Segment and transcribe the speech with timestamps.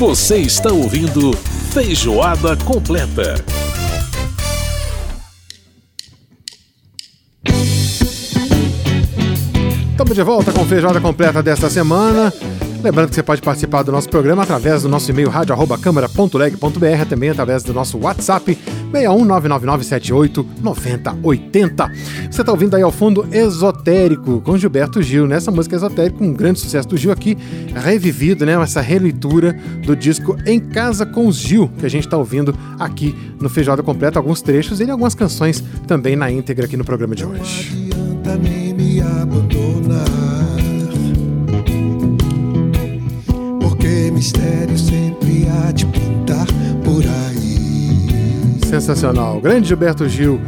[0.00, 1.30] Você está ouvindo
[1.74, 3.34] Feijoada Completa.
[9.90, 12.32] Estamos de volta com Feijoada Completa desta semana.
[12.82, 17.62] Lembrando que você pode participar do nosso programa através do nosso e-mail rádio.câmara.leg.br, também através
[17.62, 18.56] do nosso WhatsApp
[18.90, 21.90] 61999789080.
[22.30, 26.58] Você está ouvindo aí ao fundo Esotérico com Gilberto Gil, nessa música Esotérico, um grande
[26.58, 27.36] sucesso do Gil aqui,
[27.74, 28.54] revivido, né?
[28.54, 29.54] Essa releitura
[29.84, 33.82] do disco Em Casa com os Gil, que a gente está ouvindo aqui no Feijoada
[33.82, 37.90] Completa, alguns trechos e algumas canções também na íntegra aqui no programa de hoje.
[37.94, 40.49] Não adianta nem me abandonar.
[44.20, 46.46] Mistério sempre há de pintar
[46.84, 48.68] por aí.
[48.68, 49.40] Sensacional.
[49.40, 50.38] Grande Gilberto Gil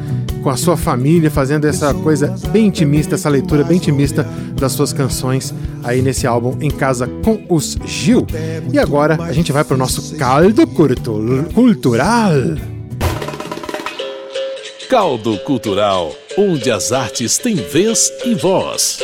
[0.43, 4.25] com a sua família, fazendo essa coisa bem intimista, essa leitura bem intimista
[4.61, 8.27] das suas canções aí nesse álbum Em Casa com os Gil.
[8.71, 12.33] E agora a gente vai para o nosso caldo cultural.
[14.91, 18.99] Caldo Cultural, onde as artes têm vez e voz.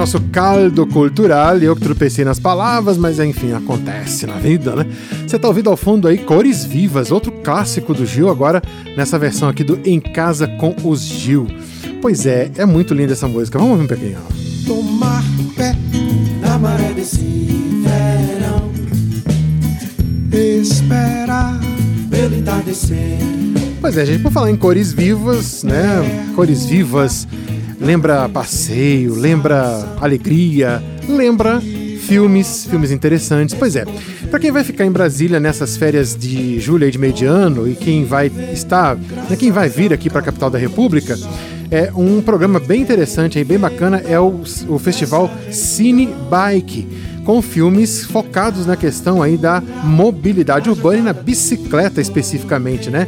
[0.00, 1.58] Nosso caldo cultural.
[1.58, 4.86] E eu que tropecei nas palavras, mas enfim, acontece na vida, né?
[5.26, 8.62] Você tá ouvindo ao fundo aí Cores Vivas, outro clássico do Gil, agora
[8.96, 11.46] nessa versão aqui do Em Casa com os Gil.
[12.00, 13.58] Pois é, é muito linda essa música.
[13.58, 14.18] Vamos ouvir um pouquinho.
[14.66, 15.22] Tomar
[15.54, 15.76] pé
[16.40, 17.18] na maré desse
[17.84, 18.70] verão,
[20.32, 21.60] esperar
[22.08, 23.18] pelo entardecer.
[23.82, 26.32] Pois é, gente, por falar em cores vivas, né?
[26.34, 27.28] Cores vivas
[27.80, 31.60] lembra passeio, lembra alegria, lembra
[32.00, 33.54] filmes, filmes interessantes.
[33.54, 33.84] Pois é,
[34.30, 38.04] para quem vai ficar em Brasília nessas férias de julho e de mediano e quem
[38.04, 41.16] vai estar, né, quem vai vir aqui para a capital da República,
[41.70, 47.40] é um programa bem interessante e bem bacana é o, o festival Cine Bike com
[47.40, 53.06] filmes focados na questão aí da mobilidade urbana e na bicicleta especificamente, né?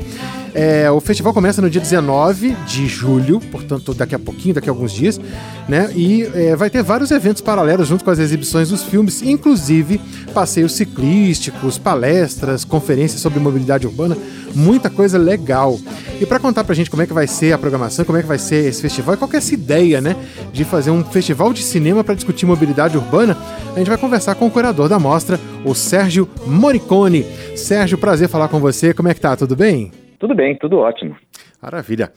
[0.54, 4.72] É, o festival começa no dia 19 de julho, portanto, daqui a pouquinho, daqui a
[4.72, 5.18] alguns dias,
[5.66, 5.90] né?
[5.94, 9.98] E é, vai ter vários eventos paralelos junto com as exibições dos filmes, inclusive
[10.34, 14.16] passeios ciclísticos, palestras, conferências sobre mobilidade urbana,
[14.54, 15.78] muita coisa legal.
[16.20, 18.28] E para contar pra gente como é que vai ser a programação, como é que
[18.28, 20.14] vai ser esse festival, e qual é essa ideia, né,
[20.52, 23.38] de fazer um festival de cinema para discutir mobilidade urbana,
[23.74, 27.24] a gente vai conversar com o curador da mostra, o Sérgio Moricone.
[27.56, 28.92] Sérgio, prazer falar com você.
[28.92, 29.34] Como é que tá?
[29.34, 30.01] Tudo bem?
[30.22, 31.16] Tudo bem, tudo ótimo.
[31.60, 32.12] Maravilha.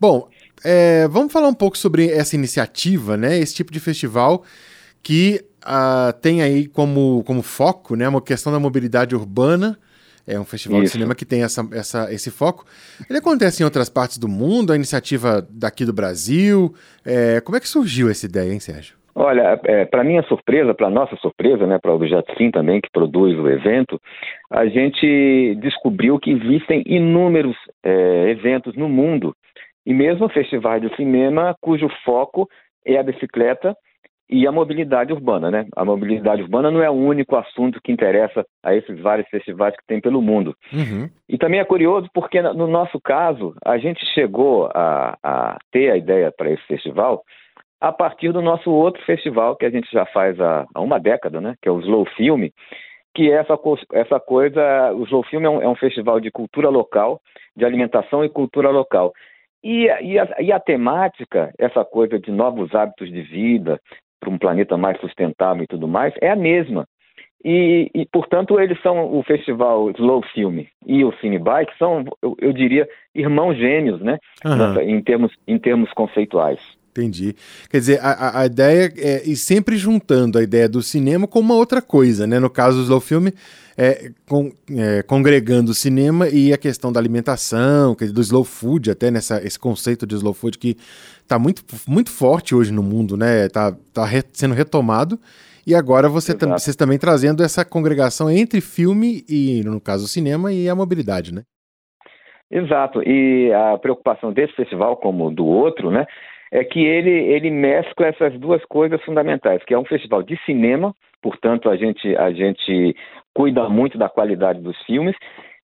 [0.00, 0.30] Bom,
[0.64, 3.38] é, vamos falar um pouco sobre essa iniciativa, né?
[3.38, 4.42] Esse tipo de festival
[5.02, 9.78] que uh, tem aí como, como foco né, uma questão da mobilidade urbana.
[10.26, 10.86] É um festival Isso.
[10.86, 12.64] de cinema que tem essa, essa, esse foco.
[13.10, 16.74] Ele acontece em outras partes do mundo, a iniciativa daqui do Brasil.
[17.04, 18.94] É, como é que surgiu essa ideia, hein, Sérgio?
[19.14, 22.90] Olha, é, para minha surpresa, para nossa surpresa, né, para o Objeto Sim também, que
[22.90, 24.00] produz o evento,
[24.50, 29.34] a gente descobriu que existem inúmeros é, eventos no mundo,
[29.84, 32.48] e mesmo festivais de cinema cujo foco
[32.86, 33.74] é a bicicleta
[34.28, 35.50] e a mobilidade urbana.
[35.50, 35.66] Né?
[35.74, 39.86] A mobilidade urbana não é o único assunto que interessa a esses vários festivais que
[39.86, 40.54] tem pelo mundo.
[40.72, 41.10] Uhum.
[41.28, 45.96] E também é curioso porque, no nosso caso, a gente chegou a, a ter a
[45.96, 47.24] ideia para esse festival
[47.80, 51.40] a partir do nosso outro festival que a gente já faz há, há uma década,
[51.40, 51.54] né?
[51.62, 52.48] Que é o Slow Film,
[53.14, 53.58] que é essa,
[53.92, 57.20] essa coisa, o Slow Film é um, é um, festival de cultura local,
[57.56, 59.12] de alimentação e cultura local.
[59.64, 63.80] E, e, a, e a temática, essa coisa de novos hábitos de vida,
[64.20, 66.86] para um planeta mais sustentável e tudo mais, é a mesma.
[67.42, 72.36] E, e, portanto, eles são o festival Slow Film e o Cine Bike são, eu,
[72.38, 74.18] eu diria, irmãos gêmeos, né?
[74.44, 74.80] Uhum.
[74.82, 76.60] Em, termos, em termos conceituais.
[76.90, 77.36] Entendi.
[77.70, 81.54] Quer dizer, a, a ideia é ir sempre juntando a ideia do cinema com uma
[81.54, 82.40] outra coisa, né?
[82.40, 83.28] No caso do slow film,
[83.78, 89.10] é, com, é, congregando o cinema e a questão da alimentação, do slow food, até
[89.10, 90.76] nessa esse conceito de slow food que
[91.22, 93.46] está muito, muito forte hoje no mundo, né?
[93.46, 95.18] Está tá re, sendo retomado.
[95.66, 100.08] E agora você tam, vocês também trazendo essa congregação entre filme e, no caso, o
[100.08, 101.42] cinema e a mobilidade, né?
[102.50, 103.00] Exato.
[103.02, 106.04] E a preocupação desse festival, como do outro, né?
[106.50, 110.94] É que ele, ele mescla essas duas coisas fundamentais, que é um festival de cinema,
[111.22, 112.96] portanto a gente, a gente
[113.34, 115.14] cuida muito da qualidade dos filmes,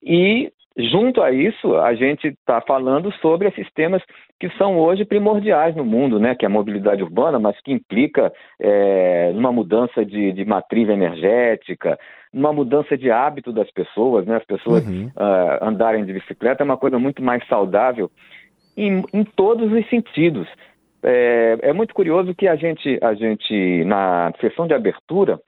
[0.03, 4.03] e junto a isso a gente está falando sobre esses temas
[4.39, 8.33] que são hoje primordiais no mundo, né, que é a mobilidade urbana, mas que implica
[8.61, 11.99] é, numa mudança de, de matriz energética,
[12.33, 15.07] numa mudança de hábito das pessoas, né, as pessoas uhum.
[15.17, 18.11] uh, andarem de bicicleta é uma coisa muito mais saudável
[18.77, 20.47] em, em todos os sentidos.
[21.03, 25.41] É, é, muito curioso que a gente, a gente, na sessão de abertura,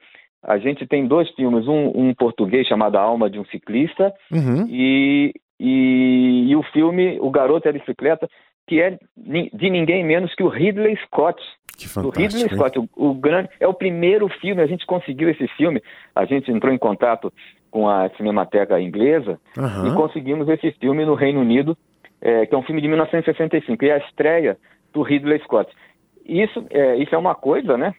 [0.43, 4.65] a gente tem dois filmes, um, um português chamado A Alma de um Ciclista uhum.
[4.69, 8.29] e, e, e, o filme O Garoto e a Bicicleta,
[8.67, 11.41] que é de ninguém menos que o Ridley Scott.
[11.77, 12.17] Que fantástico.
[12.17, 15.81] O Ridley Scott, o, o, grande, é o primeiro filme, a gente conseguiu esse filme,
[16.15, 17.33] a gente entrou em contato
[17.69, 19.87] com a Cinemateca Inglesa uhum.
[19.87, 21.77] e conseguimos esse filme no Reino Unido,
[22.21, 24.57] é, que é um filme de 1965, e a estreia
[24.99, 25.71] do Ridley Scott.
[26.25, 27.93] Isso é, isso é uma coisa, né?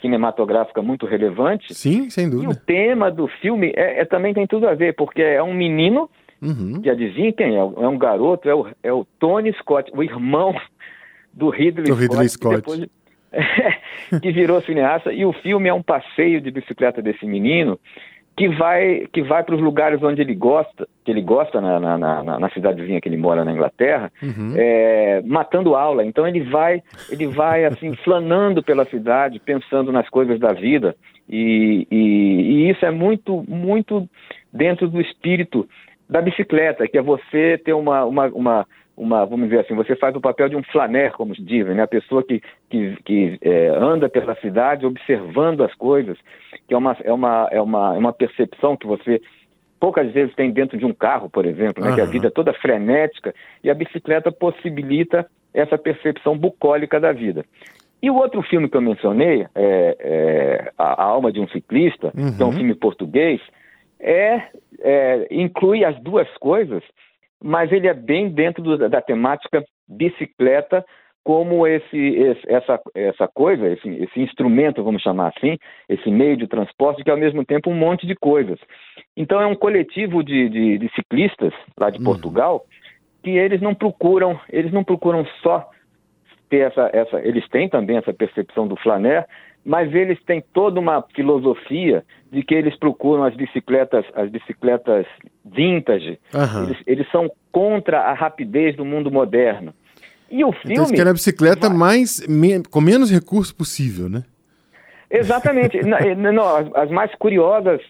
[0.00, 1.74] cinematográfica muito relevante.
[1.74, 2.52] Sim, sem dúvida.
[2.52, 5.54] E o tema do filme é, é também tem tudo a ver, porque é um
[5.54, 6.08] menino,
[6.42, 6.82] uhum.
[6.82, 7.58] que adivinha quem é?
[7.58, 10.54] É um garoto, é o, é o Tony Scott, o irmão
[11.32, 12.62] do Ridley, do Ridley Scott.
[12.62, 15.12] Que, depois, que virou cineasta.
[15.12, 17.80] E o filme é um passeio de bicicleta desse menino
[18.36, 21.98] que vai que vai para os lugares onde ele gosta, que ele gosta na, na,
[21.98, 24.52] na, na cidadezinha que ele mora na Inglaterra, uhum.
[24.54, 26.04] é, matando aula.
[26.04, 30.94] Então ele vai ele vai assim flanando pela cidade, pensando nas coisas da vida
[31.28, 34.06] e, e, e isso é muito muito
[34.52, 35.66] dentro do espírito
[36.08, 38.66] da bicicleta, que é você ter uma, uma, uma
[38.96, 41.82] uma, vamos dizer assim, você faz o papel de um flaner, como dizem, né?
[41.82, 42.40] A pessoa que,
[42.70, 46.16] que, que é, anda pela cidade observando as coisas,
[46.66, 49.20] que é uma, é, uma, é, uma, é uma percepção que você
[49.78, 51.90] poucas vezes tem dentro de um carro, por exemplo, né?
[51.90, 51.96] Uhum.
[51.96, 57.44] Que a vida é toda frenética e a bicicleta possibilita essa percepção bucólica da vida.
[58.02, 62.36] E o outro filme que eu mencionei, é, é A Alma de um Ciclista, uhum.
[62.36, 62.56] que é um uhum.
[62.56, 63.40] filme português,
[64.00, 64.42] é,
[64.80, 66.82] é, inclui as duas coisas
[67.42, 70.84] mas ele é bem dentro do, da temática bicicleta,
[71.22, 76.46] como esse, esse, essa, essa coisa, esse, esse instrumento, vamos chamar assim, esse meio de
[76.46, 78.60] transporte, que é ao mesmo tempo um monte de coisas.
[79.16, 82.04] Então é um coletivo de, de, de ciclistas lá de uhum.
[82.04, 82.64] Portugal
[83.24, 85.68] que eles não procuram, eles não procuram só
[86.48, 89.26] ter essa, essa, eles têm também essa percepção do flaner,
[89.66, 95.04] mas eles têm toda uma filosofia de que eles procuram as bicicletas, as bicicletas
[95.44, 96.20] vintage.
[96.32, 96.64] Uhum.
[96.64, 99.74] Eles, eles, são contra a rapidez do mundo moderno.
[100.30, 100.74] E o filme.
[100.74, 102.24] Então eles querem a bicicleta mais,
[102.70, 104.22] com menos recurso possível, né?
[105.10, 105.80] Exatamente.
[105.82, 107.80] não, as, as, mais curiosas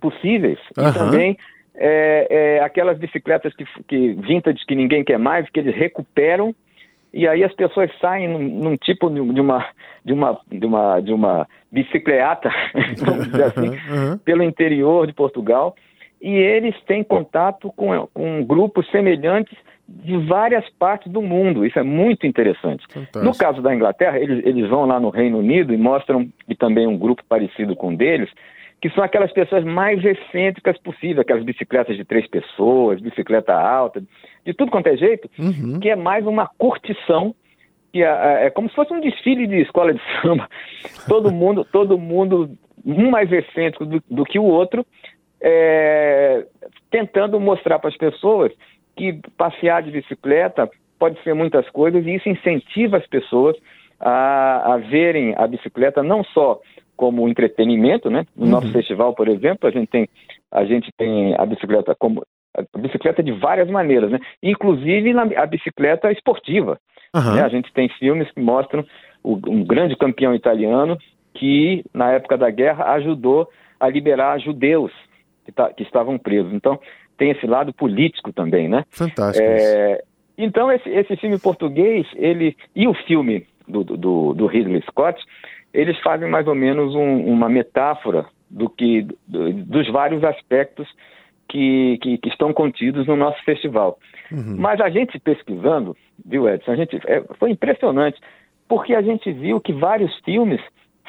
[0.00, 0.58] possíveis.
[0.76, 0.88] Uhum.
[0.88, 1.38] E também
[1.76, 6.52] é, é, aquelas bicicletas que, que vintage que ninguém quer mais, que eles recuperam
[7.12, 9.66] e aí as pessoas saem num, num tipo de uma
[10.04, 12.50] de uma de uma de uma bicicleta,
[12.98, 14.18] vamos dizer assim, uhum.
[14.18, 15.74] pelo interior de Portugal,
[16.20, 19.56] e eles têm contato com, com grupos semelhantes
[19.88, 21.66] de várias partes do mundo.
[21.66, 22.84] Isso é muito interessante.
[22.88, 23.24] Fantástico.
[23.24, 26.86] No caso da Inglaterra, eles, eles vão lá no Reino Unido e mostram, e também
[26.86, 28.30] um grupo parecido com deles,
[28.80, 34.02] que são aquelas pessoas mais excêntricas possível, aquelas bicicletas de três pessoas, bicicleta alta,
[34.44, 35.78] de tudo quanto é jeito, uhum.
[35.78, 37.34] que é mais uma curtição,
[37.92, 40.48] que é, é, é, como se fosse um desfile de escola de samba.
[41.06, 42.50] Todo mundo, todo mundo,
[42.84, 44.86] um mais excêntrico do, do que o outro,
[45.42, 46.46] é,
[46.90, 48.52] tentando mostrar para as pessoas
[48.96, 50.68] que passear de bicicleta
[50.98, 53.56] pode ser muitas coisas e isso incentiva as pessoas
[53.98, 56.60] a, a verem a bicicleta não só
[57.00, 58.26] como entretenimento, né?
[58.36, 58.50] No uhum.
[58.50, 60.06] nosso festival, por exemplo, a gente tem
[60.52, 62.22] a gente tem a bicicleta como
[62.54, 64.18] a bicicleta de várias maneiras, né?
[64.42, 66.78] Inclusive a bicicleta esportiva.
[67.16, 67.36] Uhum.
[67.36, 67.42] Né?
[67.42, 68.84] A gente tem filmes que mostram
[69.24, 70.98] o, um grande campeão italiano
[71.32, 74.92] que na época da guerra ajudou a liberar judeus
[75.46, 76.52] que, tá, que estavam presos.
[76.52, 76.78] Então
[77.16, 78.84] tem esse lado político também, né?
[78.90, 79.42] Fantástico.
[79.42, 80.02] É,
[80.36, 85.18] então esse, esse filme português, ele e o filme do, do, do Ridley Scott,
[85.72, 90.88] eles fazem mais ou menos um, uma metáfora do que do, dos vários aspectos
[91.48, 93.98] que, que, que, estão contidos no nosso festival.
[94.30, 94.56] Uhum.
[94.58, 98.20] Mas a gente pesquisando, viu, Edson, a gente, é, foi impressionante,
[98.68, 100.60] porque a gente viu que vários filmes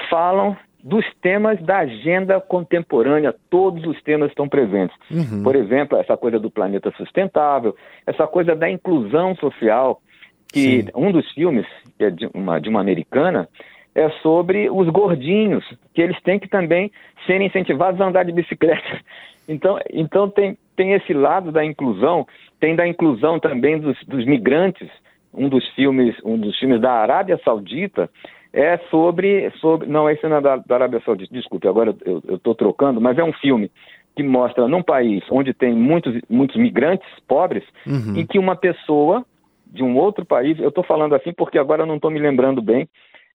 [0.09, 4.95] falam dos temas da agenda contemporânea, todos os temas estão presentes.
[5.11, 5.43] Uhum.
[5.43, 7.75] Por exemplo, essa coisa do planeta sustentável,
[8.05, 10.01] essa coisa da inclusão social,
[10.51, 10.87] que Sim.
[10.95, 13.47] um dos filmes, que é de uma, de uma americana,
[13.93, 16.91] é sobre os gordinhos, que eles têm que também
[17.25, 18.99] serem incentivados a andar de bicicleta.
[19.47, 22.25] Então, então tem, tem esse lado da inclusão,
[22.59, 24.87] tem da inclusão também dos, dos migrantes.
[25.33, 28.09] Um dos filmes, um dos filmes da Arábia Saudita
[28.53, 32.53] é sobre, sobre não esse não é da, da Arábia Saudita, desculpe, agora eu estou
[32.53, 33.71] trocando, mas é um filme
[34.15, 38.17] que mostra num país onde tem muitos, muitos migrantes pobres, uhum.
[38.17, 39.25] em que uma pessoa
[39.65, 42.61] de um outro país, eu estou falando assim porque agora eu não estou me lembrando
[42.61, 42.87] bem,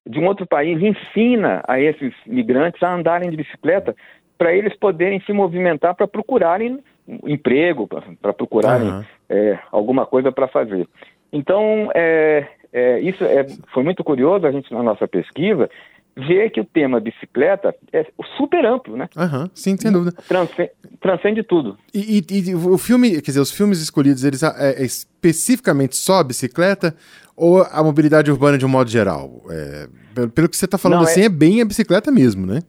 [0.06, 3.94] de um outro país ensina a esses migrantes a andarem de bicicleta
[4.38, 6.78] para eles poderem se movimentar para procurarem
[7.25, 7.88] emprego,
[8.20, 9.04] para procurarem uhum.
[9.28, 10.86] é, alguma coisa para fazer.
[11.32, 15.68] Então, é, é, isso é, foi muito curioso a gente na nossa pesquisa
[16.16, 18.06] ver que o tema bicicleta é
[18.37, 19.08] super amplo, né?
[19.16, 20.16] Uhum, sim, sem dúvida.
[20.26, 20.70] Transcende,
[21.00, 21.76] transcende tudo.
[21.92, 26.20] E, e, e, o filme, quer dizer, os filmes escolhidos, eles é, é especificamente só
[26.20, 26.94] a bicicleta
[27.37, 29.42] ou a mobilidade urbana de um modo geral?
[29.50, 31.26] É, pelo, pelo, que você está falando não, assim, é...
[31.26, 31.28] é...
[31.28, 32.61] bem a bicicleta mesmo, né?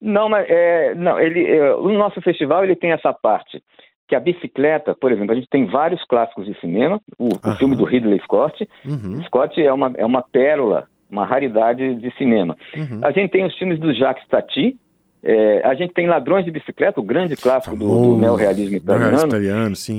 [0.00, 3.62] Não, mas é, não, ele, é, o nosso festival ele tem essa parte
[4.08, 7.74] que a bicicleta, por exemplo, a gente tem vários clássicos de cinema, o, o filme
[7.74, 9.22] do Ridley Scott, uhum.
[9.24, 12.56] Scott é uma, é uma pérola uma raridade de cinema.
[12.76, 13.00] Uhum.
[13.02, 14.76] A gente tem os filmes do Jacques Tati,
[15.22, 19.32] é, a gente tem Ladrões de Bicicleta, o grande clássico do, do neorrealismo italiano,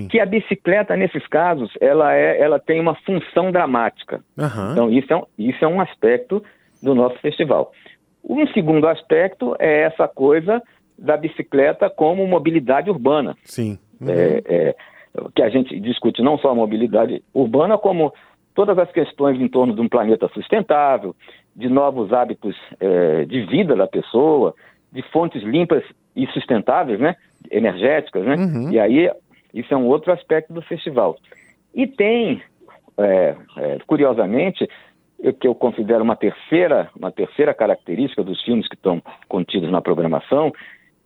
[0.10, 4.22] que a bicicleta, nesses casos, ela, é, ela tem uma função dramática.
[4.38, 4.72] Uhum.
[4.72, 6.42] Então, isso é, um, isso é um aspecto
[6.82, 7.74] do nosso festival.
[8.24, 10.62] Um segundo aspecto é essa coisa
[10.98, 13.36] da bicicleta como mobilidade urbana.
[13.44, 13.78] Sim.
[14.00, 14.10] Uhum.
[14.10, 14.76] É, é,
[15.36, 18.14] que a gente discute não só a mobilidade urbana, como
[18.58, 21.16] todas as questões em torno de um planeta sustentável,
[21.56, 24.56] de novos hábitos é, de vida da pessoa,
[24.92, 25.84] de fontes limpas
[26.16, 27.16] e sustentáveis, né,
[27.52, 28.72] energéticas, né, uhum.
[28.72, 29.12] e aí
[29.54, 31.18] isso é um outro aspecto do festival.
[31.72, 32.42] E tem,
[32.98, 34.68] é, é, curiosamente,
[35.20, 39.82] eu, que eu considero uma terceira, uma terceira característica dos filmes que estão contidos na
[39.82, 40.52] programação,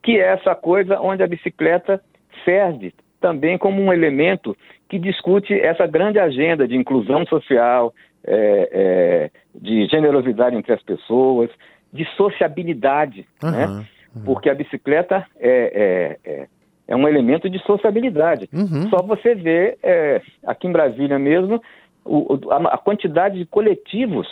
[0.02, 2.02] que é essa coisa onde a bicicleta
[2.46, 4.58] serve também como um elemento
[4.90, 7.94] que discute essa grande agenda de inclusão social,
[8.26, 11.50] é, é, de generosidade entre as pessoas,
[11.94, 13.86] de sociabilidade, uhum, né?
[14.14, 14.24] Uhum.
[14.26, 16.48] Porque a bicicleta é, é, é,
[16.88, 18.50] é, um elemento de sociabilidade.
[18.52, 18.90] Uhum.
[18.90, 21.62] Só você vê, é, aqui em Brasília mesmo,
[22.04, 24.28] o, a, a, quantidade de coletivos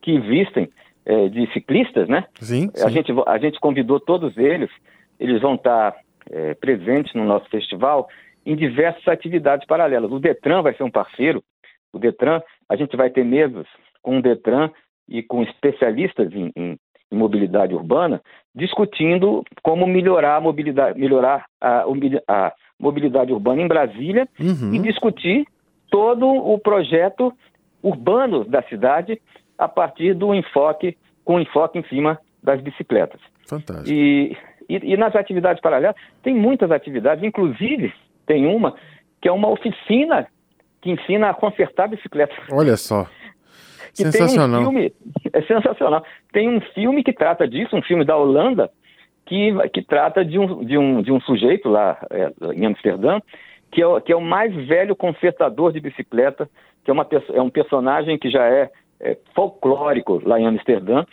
[0.00, 0.68] que existem
[1.04, 2.24] é, de ciclistas, né?
[2.40, 2.86] Sim, sim.
[2.86, 4.70] A, gente, a gente convidou todos eles,
[5.18, 5.96] eles vão estar
[6.30, 8.08] é, presentes no nosso festival
[8.44, 10.10] em diversas atividades paralelas.
[10.10, 11.42] O Detran vai ser um parceiro.
[11.92, 13.66] O Detran, a gente vai ter mesas
[14.02, 14.70] com o Detran
[15.08, 16.78] e com especialistas em, em,
[17.10, 18.20] em mobilidade urbana,
[18.54, 21.84] discutindo como melhorar a mobilidade, melhorar a,
[22.28, 24.74] a mobilidade urbana em Brasília uhum.
[24.74, 25.46] e discutir
[25.90, 27.32] todo o projeto
[27.82, 29.20] urbano da cidade
[29.56, 33.20] a partir do enfoque, com enfoque em cima das bicicletas.
[33.46, 33.90] Fantástico.
[33.90, 34.36] E,
[34.68, 37.92] e, e nas atividades paralelas, tem muitas atividades, inclusive
[38.26, 38.74] tem uma
[39.20, 40.26] que é uma oficina
[40.82, 42.34] que ensina a consertar bicicleta.
[42.52, 43.06] Olha só.
[43.94, 44.60] sensacional.
[44.60, 44.92] Um filme,
[45.32, 46.04] é sensacional.
[46.30, 48.70] Tem um filme que trata disso, um filme da Holanda,
[49.24, 53.20] que, que trata de um, de, um, de um sujeito lá é, em Amsterdã,
[53.72, 56.48] que é, que é o mais velho consertador de bicicleta,
[56.84, 61.04] que é, uma, é um personagem que já é, é folclórico lá em Amsterdã,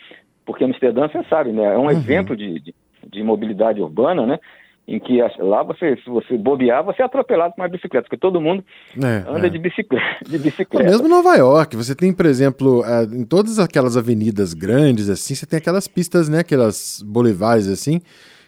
[0.44, 1.90] porque Amsterdã, você sabe, né, é um uhum.
[1.90, 2.74] exemplo de, de,
[3.10, 4.38] de mobilidade urbana, né?
[4.86, 8.40] Em que lá você, se você bobear, você é atropelado com uma bicicleta, porque todo
[8.40, 8.64] mundo
[8.96, 9.50] é, anda é.
[9.50, 10.90] De, bicicleta, de bicicleta.
[10.90, 15.46] Mesmo Nova York, você tem, por exemplo, é, em todas aquelas avenidas grandes, assim, você
[15.46, 18.00] tem aquelas pistas, né, aquelas bolivares, assim,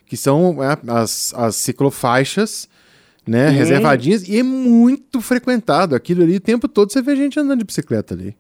[0.07, 2.69] que são é, as, as ciclofaixas,
[3.27, 5.95] né, reservadinhas, e é muito frequentado.
[5.95, 8.37] Aquilo ali, o tempo todo você vê gente andando de bicicleta ali.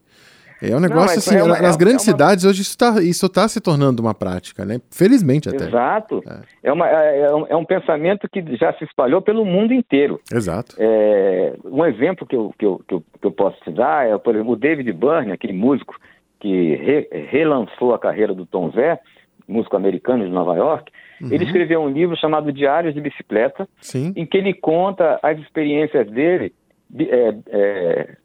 [0.63, 2.17] É um negócio Não, assim, é uma, nas é, grandes é uma...
[2.17, 4.81] cidades hoje isso está isso tá se tornando uma prática, né?
[4.91, 5.67] Felizmente até.
[5.67, 6.23] Exato.
[6.27, 9.73] É, é uma, é, é, um, é um pensamento que já se espalhou pelo mundo
[9.73, 10.21] inteiro.
[10.33, 10.77] Exato.
[10.79, 14.17] É, um exemplo que eu, que, eu, que, eu, que eu posso te dar é,
[14.19, 15.95] por exemplo, o David Byrne, aquele músico
[16.41, 19.01] que re, relançou a carreira do Tom Zé,
[19.47, 21.33] músico americano de Nova York, uhum.
[21.33, 24.13] ele escreveu um livro chamado Diários de Bicicleta, Sim.
[24.17, 26.53] em que ele conta as experiências dele
[26.99, 28.17] é, é,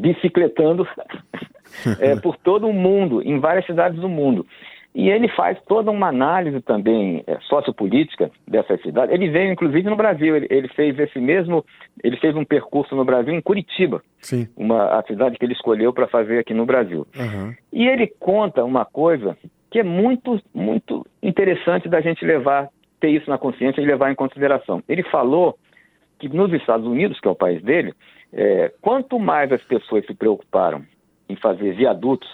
[0.00, 0.86] bicicletando
[2.00, 4.46] é, por todo o mundo, em várias cidades do mundo.
[4.92, 9.14] E ele faz toda uma análise também é, sociopolítica dessas cidades.
[9.14, 10.34] Ele veio, inclusive, no Brasil.
[10.36, 11.64] Ele, ele, fez esse mesmo,
[12.02, 14.48] ele fez um percurso no Brasil, em Curitiba, Sim.
[14.56, 17.06] uma a cidade que ele escolheu para fazer aqui no Brasil.
[17.16, 17.54] Uhum.
[17.72, 19.36] E ele conta uma coisa
[19.70, 24.16] que é muito, muito interessante da gente levar, ter isso na consciência e levar em
[24.16, 24.82] consideração.
[24.88, 25.56] Ele falou
[26.18, 27.94] que nos Estados Unidos, que é o país dele,
[28.32, 30.84] é, quanto mais as pessoas se preocuparam
[31.28, 32.28] em fazer viadutos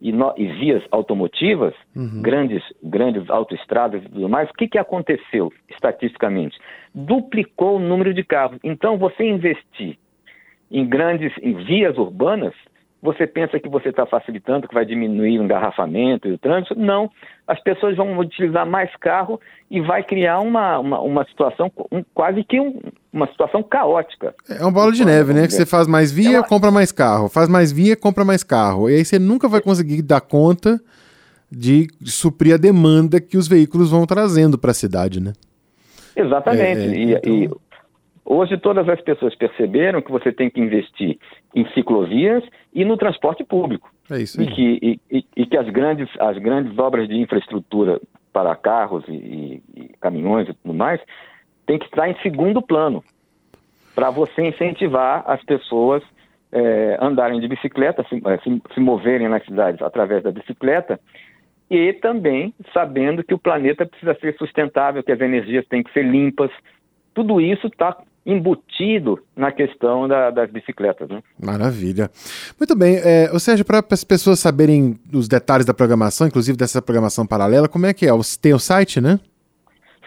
[0.00, 2.22] e, no, e vias automotivas, uhum.
[2.22, 6.58] grandes, grandes autoestradas e tudo mais, o que, que aconteceu estatisticamente?
[6.94, 8.58] Duplicou o número de carros.
[8.64, 9.96] Então, você investir
[10.70, 12.54] em grandes em vias urbanas
[13.02, 16.78] você pensa que você está facilitando, que vai diminuir o engarrafamento e o trânsito.
[16.78, 17.10] Não.
[17.48, 22.44] As pessoas vão utilizar mais carro e vai criar uma, uma, uma situação, um, quase
[22.44, 22.78] que um,
[23.12, 24.32] uma situação caótica.
[24.48, 25.48] É um bola de neve, né?
[25.48, 27.28] Que você faz mais via, é compra mais carro.
[27.28, 28.88] Faz mais via, compra mais carro.
[28.88, 30.80] E aí você nunca vai conseguir dar conta
[31.50, 35.32] de suprir a demanda que os veículos vão trazendo para a cidade, né?
[36.14, 36.62] Exatamente.
[36.62, 37.32] É, é, então...
[37.32, 37.50] e, e
[38.24, 41.18] Hoje todas as pessoas perceberam que você tem que investir
[41.54, 43.90] em ciclovias e no transporte público.
[44.10, 44.46] É isso aí.
[44.46, 48.00] E que, e, e, que as, grandes, as grandes obras de infraestrutura
[48.32, 51.00] para carros e, e caminhões e tudo mais
[51.66, 53.02] tem que estar em segundo plano
[53.94, 56.02] para você incentivar as pessoas
[56.50, 61.00] é, andarem de bicicleta, se, é, se, se moverem nas cidades através da bicicleta
[61.70, 66.04] e também sabendo que o planeta precisa ser sustentável, que as energias têm que ser
[66.04, 66.50] limpas.
[67.14, 71.08] Tudo isso está embutido na questão da, das bicicletas.
[71.08, 71.20] Né?
[71.42, 72.08] Maravilha.
[72.58, 72.96] Muito bem.
[72.96, 77.68] É, ou seja, para as pessoas saberem os detalhes da programação, inclusive dessa programação paralela,
[77.68, 78.10] como é que é?
[78.40, 79.20] Tem o site, né?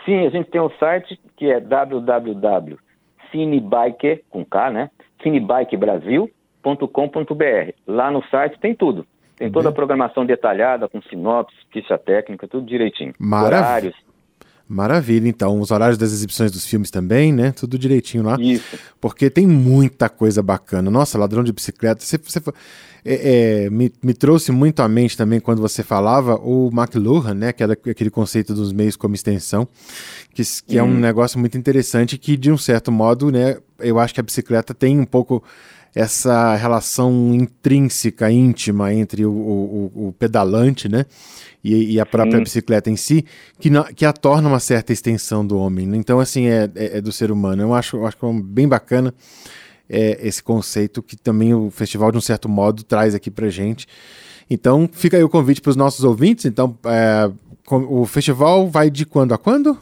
[0.06, 4.90] Sim, a gente tem um site que é www.cinebike, com K, né?
[5.22, 7.72] cinebikebrasil.com.br.
[7.88, 9.06] Lá no site tem tudo.
[9.36, 13.14] Tem toda a programação detalhada, com sinopse, ficha técnica, tudo direitinho.
[13.20, 13.60] Maravilha.
[13.60, 14.05] Horários.
[14.68, 15.60] Maravilha, então.
[15.60, 17.52] Os horários das exibições dos filmes também, né?
[17.52, 18.36] Tudo direitinho lá.
[18.40, 18.80] Isso.
[19.00, 20.90] Porque tem muita coisa bacana.
[20.90, 22.04] Nossa, Ladrão de Bicicleta.
[22.04, 22.42] Você, você
[23.06, 27.50] é, é, me, me, trouxe muito à mente também quando você falava o McLuhan, né?
[27.50, 29.68] Aquela, aquele conceito dos meios como extensão,
[30.34, 30.80] que, que hum.
[30.80, 31.00] é um uhum.
[31.00, 33.58] negócio muito interessante que, de um certo modo, né?
[33.78, 35.44] Eu acho que a bicicleta tem um pouco
[35.96, 41.06] essa relação intrínseca, íntima entre o, o, o pedalante, né?
[41.64, 42.44] E, e, a própria Sim.
[42.44, 43.26] bicicleta em si,
[43.58, 45.88] que, que a torna uma certa extensão do homem.
[45.88, 45.98] Né?
[45.98, 47.64] Então, assim, é, é, é, do ser humano.
[47.64, 49.12] Eu acho, eu acho é bem bacana
[49.90, 53.88] é, esse conceito que também o festival, de um certo modo, traz aqui pra gente.
[54.48, 56.46] Então, fica aí o convite para os nossos ouvintes.
[56.46, 57.32] Então, é,
[57.72, 59.76] o festival vai de quando a quando?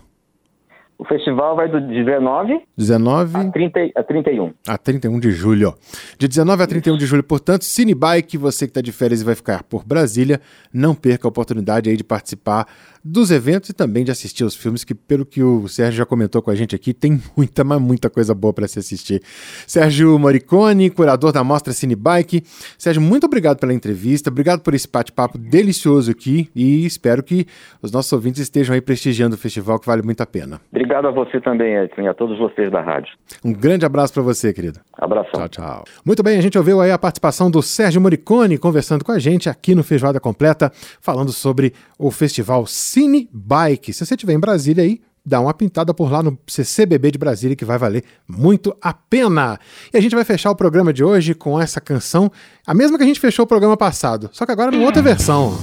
[1.04, 4.54] O festival vai do 19, 19 a, 30, a 31.
[4.66, 5.76] A 31 de julho.
[6.18, 9.36] De 19 a 31 de julho, portanto, Cinebike, você que está de férias e vai
[9.36, 10.40] ficar por Brasília,
[10.74, 12.66] não perca a oportunidade aí de participar
[13.04, 16.42] dos eventos e também de assistir os filmes, que pelo que o Sérgio já comentou
[16.42, 19.22] com a gente aqui, tem muita, mas muita coisa boa para se assistir.
[19.68, 22.44] Sérgio Moricone, curador da Mostra Cinebike.
[22.78, 27.46] Sérgio, muito obrigado pela entrevista, obrigado por esse bate-papo delicioso aqui e espero que
[27.82, 30.62] os nossos ouvintes estejam aí prestigiando o festival, que vale muito a pena.
[30.72, 33.14] Obrigado a você também, Edson, e a todos vocês da rádio.
[33.44, 34.80] Um grande abraço para você, querido.
[34.94, 35.32] Abração.
[35.34, 35.84] Tchau, tchau.
[36.06, 39.50] Muito bem, a gente ouviu aí a participação do Sérgio Moricone conversando com a gente
[39.50, 43.92] aqui no Feijoada Completa, falando sobre o festival Cine Bike.
[43.92, 47.56] Se você estiver em Brasília aí, dá uma pintada por lá no CCBB de Brasília
[47.56, 49.60] que vai valer muito a pena.
[49.92, 52.32] E a gente vai fechar o programa de hoje com essa canção,
[52.68, 55.58] a mesma que a gente fechou o programa passado, só que agora numa outra versão.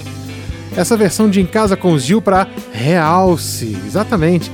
[0.76, 4.50] Essa versão de Em Casa com Gil para Realce, exatamente.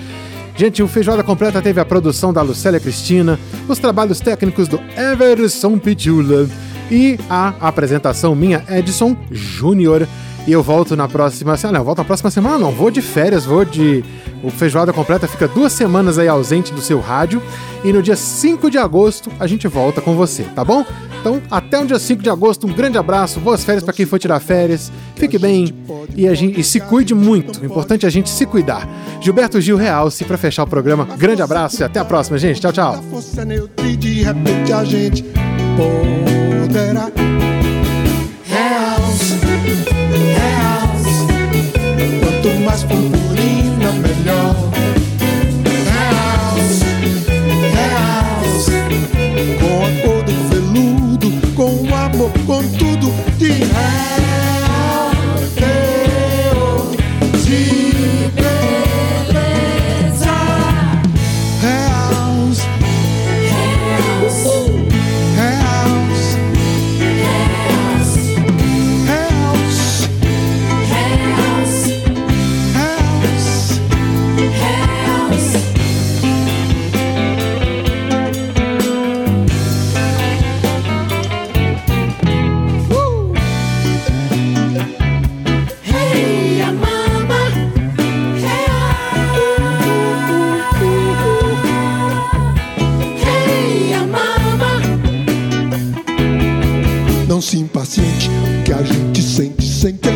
[0.55, 5.79] Gente, o Feijoada Completa teve a produção da Lucélia Cristina, os trabalhos técnicos do Everson
[5.79, 6.47] Pitula
[6.91, 10.07] e a apresentação minha, Edson Júnior.
[10.47, 11.79] E eu volto na próxima semana.
[11.79, 12.71] Não, eu volto na próxima semana, não.
[12.71, 14.05] Vou de férias, vou de.
[14.43, 17.43] O Feijoada Completa fica duas semanas aí ausente do seu rádio.
[17.83, 20.85] E no dia 5 de agosto a gente volta com você, tá bom?
[21.21, 24.17] Então, até o dia 5 de agosto, um grande abraço, boas férias para quem for
[24.17, 24.93] tirar férias.
[25.17, 25.75] Fique bem
[26.15, 27.61] e, gente, e, se cuide muito.
[27.61, 28.89] O importante é a gente se cuidar.
[29.21, 31.05] Gilberto Gil Realce para fechar o programa.
[31.17, 32.61] Grande abraço e até a próxima, gente.
[32.61, 33.03] Tchau, tchau.
[42.89, 43.16] Mais
[99.93, 100.16] sing.